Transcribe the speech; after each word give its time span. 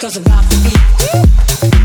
Cause 0.00 0.18
I 0.18 0.22
got 0.22 0.50
to 0.50 1.70
be. 1.70 1.75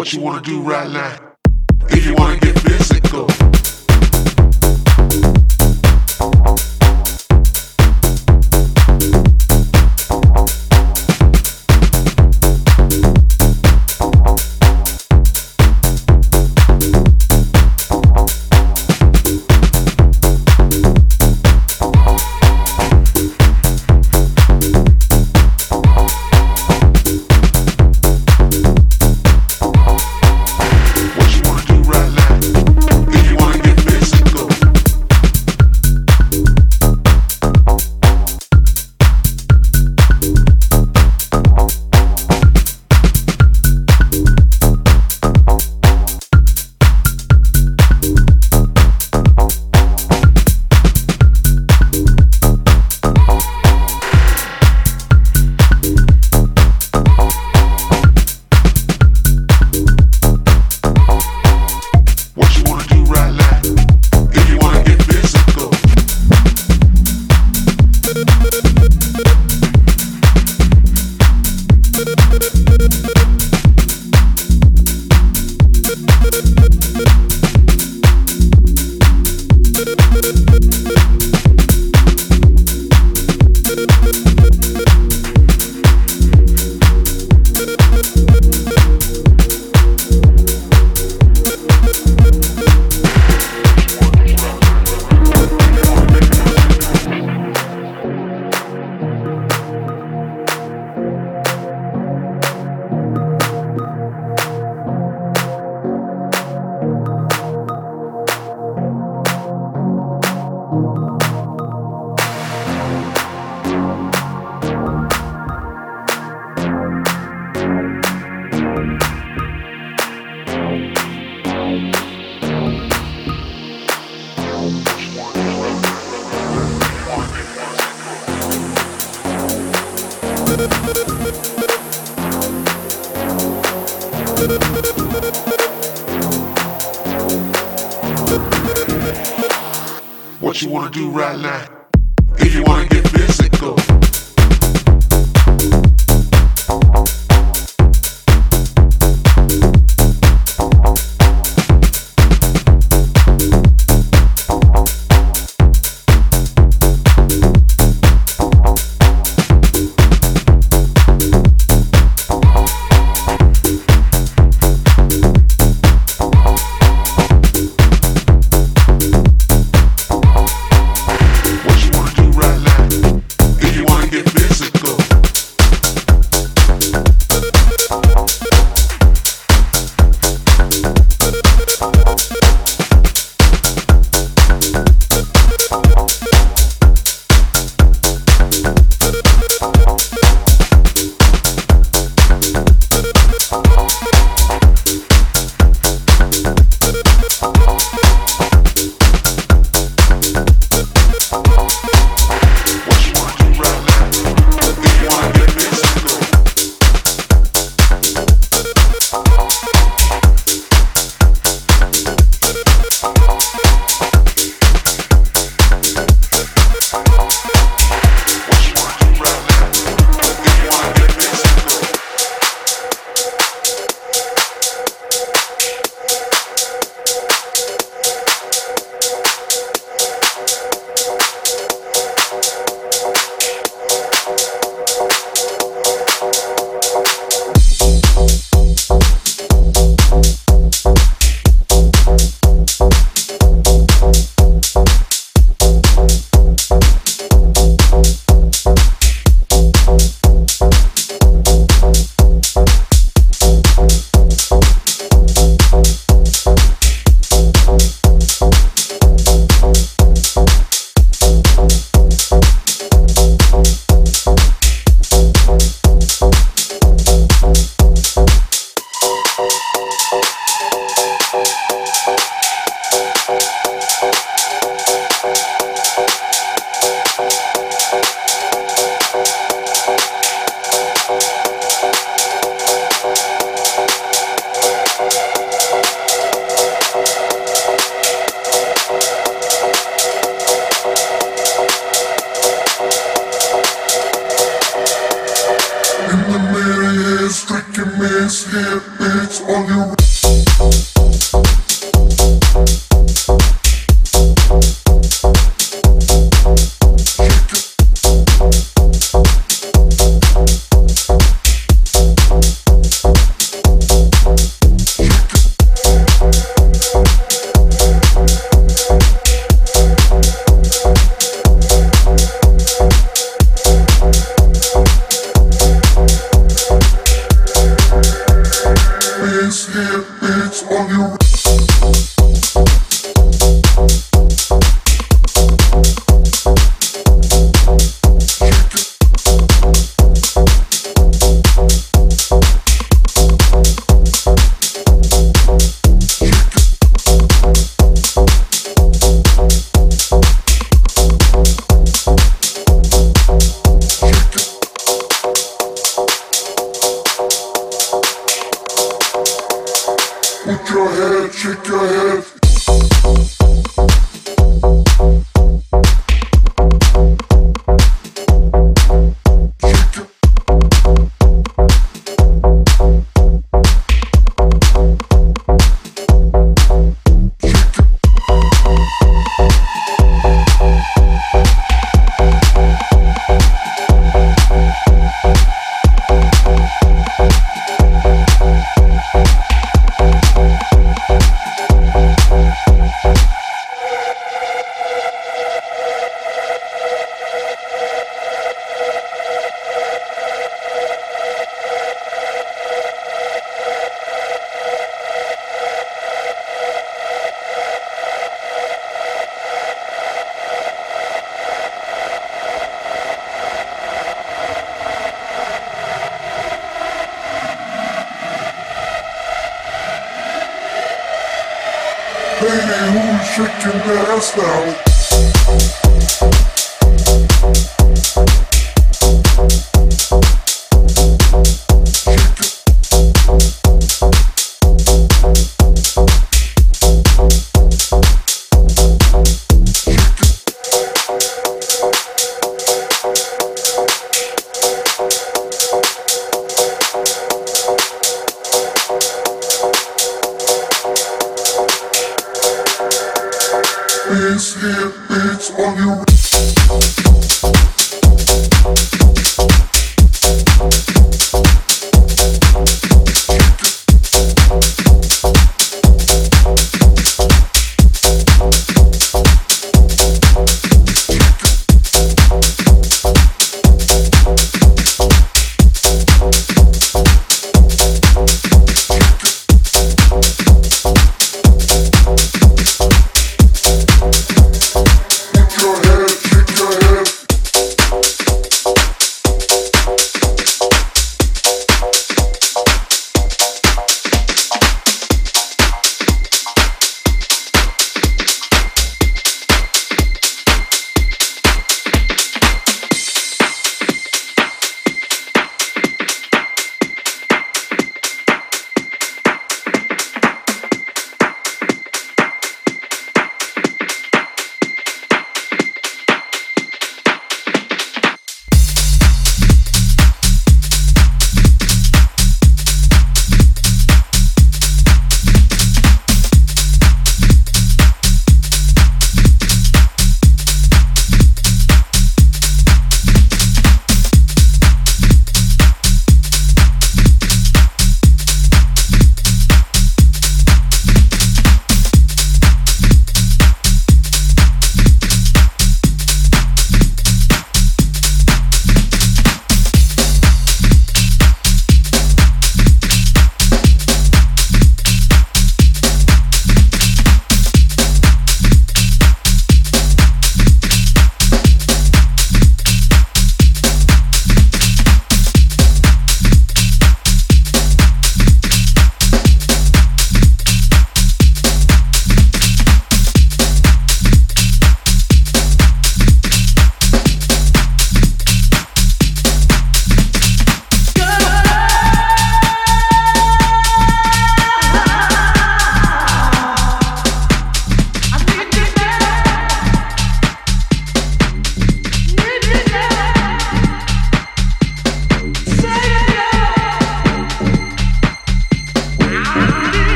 What 0.00 0.14
you 0.14 0.20
wanna 0.20 0.40
do 0.40 0.62
right 0.62 0.90
now? 0.90 1.29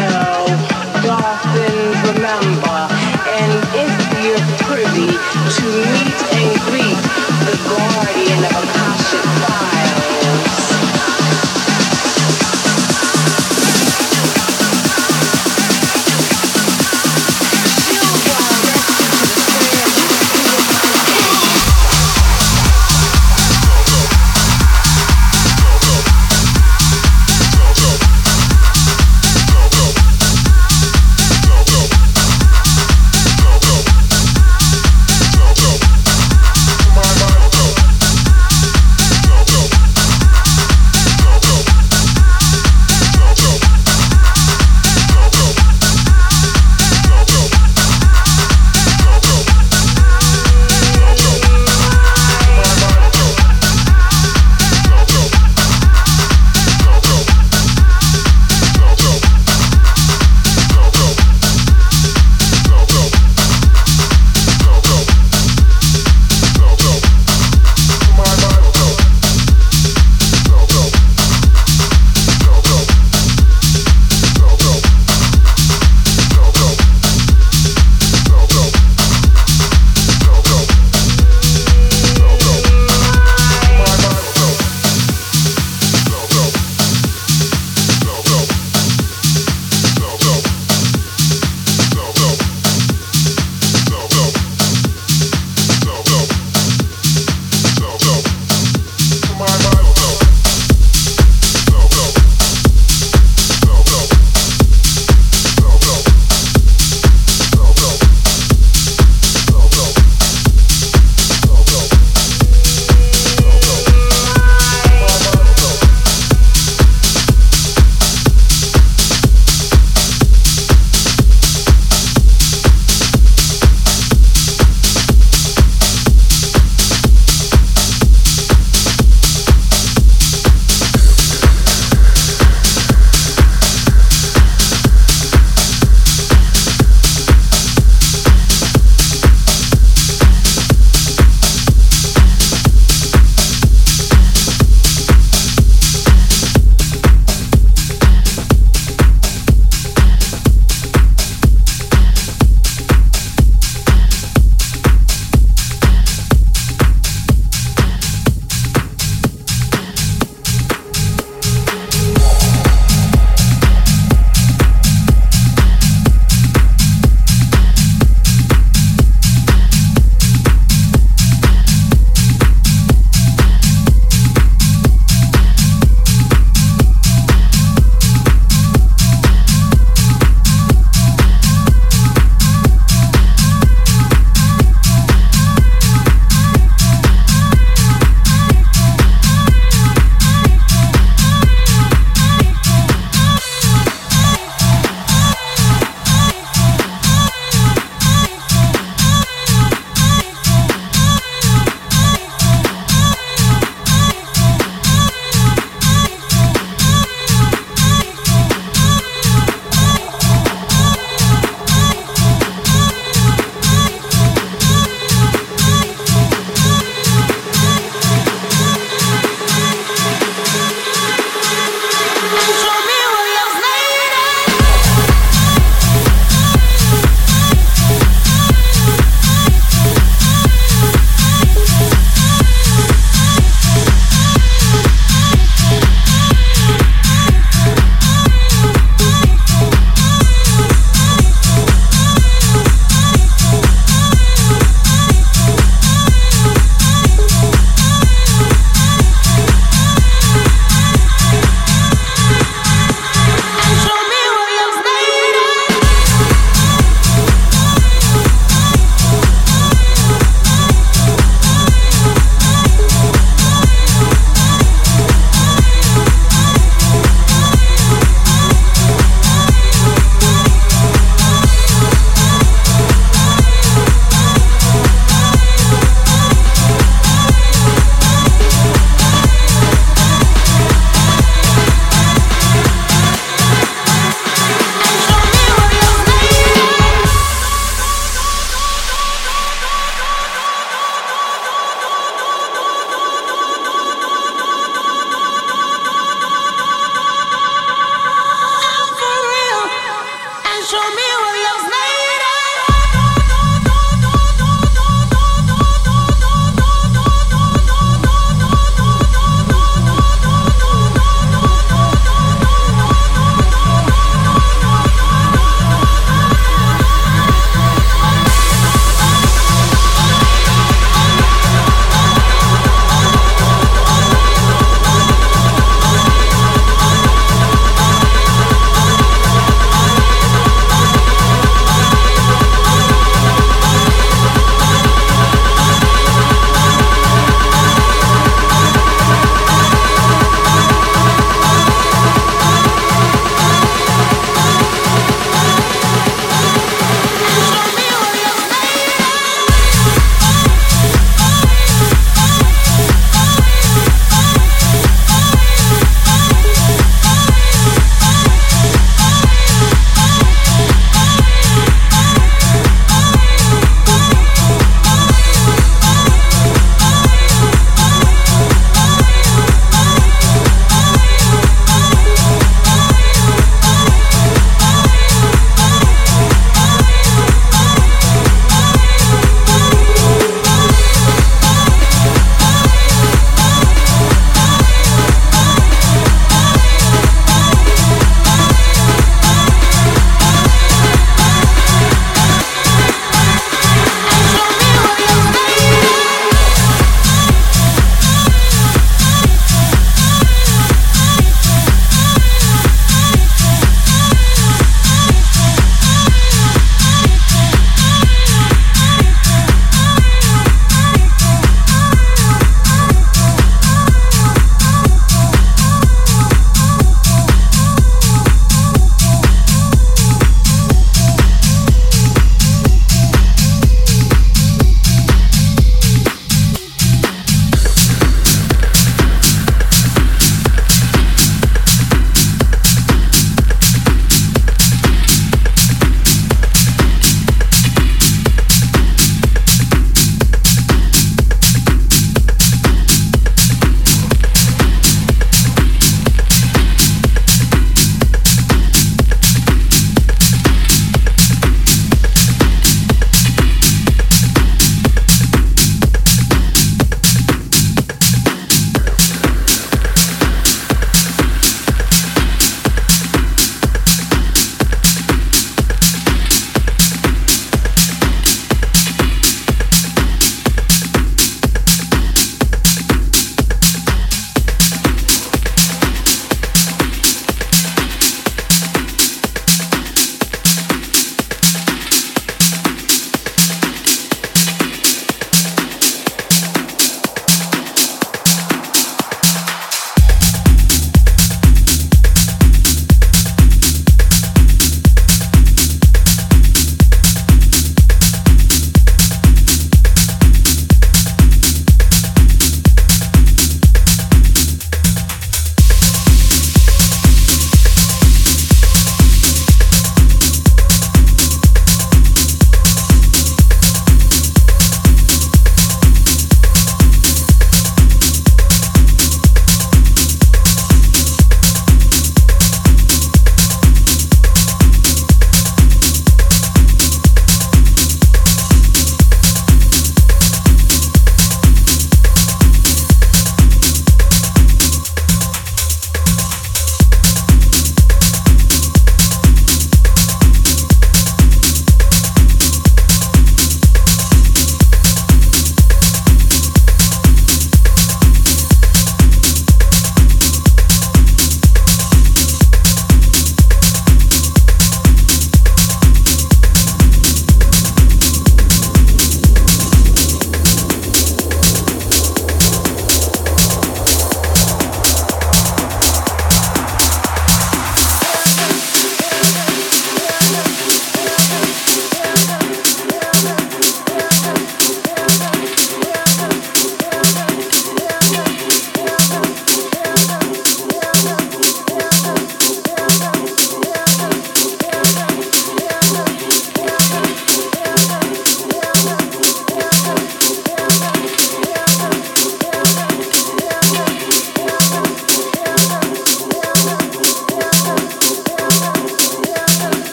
Yeah. 0.00 0.39